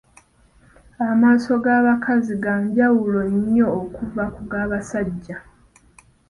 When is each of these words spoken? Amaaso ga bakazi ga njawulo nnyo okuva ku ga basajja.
Amaaso 1.09 1.51
ga 1.63 1.75
bakazi 1.85 2.33
ga 2.43 2.53
njawulo 2.63 3.19
nnyo 3.33 3.67
okuva 3.81 4.23
ku 4.35 4.41
ga 4.51 4.61
basajja. 4.71 5.37